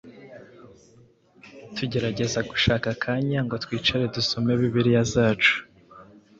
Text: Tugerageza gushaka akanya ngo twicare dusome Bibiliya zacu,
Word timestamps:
Tugerageza 1.75 2.39
gushaka 2.49 2.85
akanya 2.95 3.39
ngo 3.45 3.55
twicare 3.63 4.03
dusome 4.15 4.51
Bibiliya 4.59 5.03
zacu, 5.13 5.55